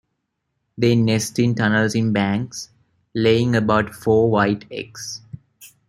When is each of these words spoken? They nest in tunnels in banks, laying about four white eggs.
They 0.79 0.95
nest 0.95 1.37
in 1.37 1.53
tunnels 1.53 1.93
in 1.93 2.11
banks, 2.11 2.69
laying 3.13 3.55
about 3.55 3.93
four 3.93 4.31
white 4.31 4.65
eggs. 4.71 5.21